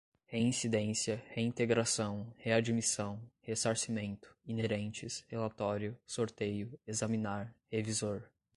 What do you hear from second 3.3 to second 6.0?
ressarcimento, inerentes, relatório,